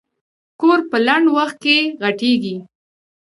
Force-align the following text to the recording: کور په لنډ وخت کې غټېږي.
کور 0.59 0.79
په 0.89 0.97
لنډ 1.07 1.25
وخت 1.37 1.57
کې 1.63 1.77
غټېږي. 2.01 2.57